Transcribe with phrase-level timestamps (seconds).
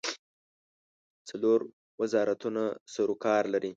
[1.29, 1.59] څلور
[2.01, 2.63] وزارتونه
[2.93, 3.69] سروکار لري.